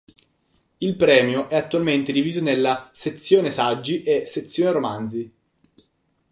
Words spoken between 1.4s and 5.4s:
è attualmente diviso nella "sezione saggi" e "sezione romanzi".